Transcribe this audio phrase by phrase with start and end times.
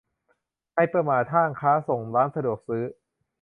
[0.73, 2.83] -ไฮเปอร์มาร์ต ห้างค้าส่ง ร้านสะดวกซื้อ